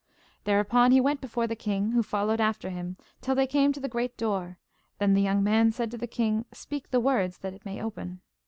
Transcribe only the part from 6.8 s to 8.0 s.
the words that it may